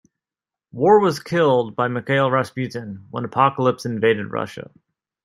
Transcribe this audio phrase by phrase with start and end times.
[0.71, 4.71] War was killed by Mikhail Rasputin when Apocalypse invaded Russia.